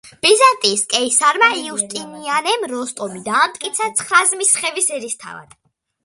ბიზანტიის 0.25 0.83
კეისარმა 0.91 1.49
იუსტინიანემ 1.57 2.65
როსტომი 2.71 3.21
დაამტკიცა 3.27 3.89
ცხრაზმისხევის 3.99 4.89
ერისთავად. 4.97 5.55